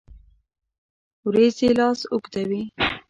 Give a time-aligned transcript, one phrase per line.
[1.23, 2.61] اوریځې لاس اوږدوي